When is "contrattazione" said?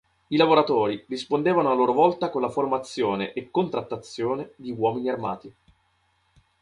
3.51-4.53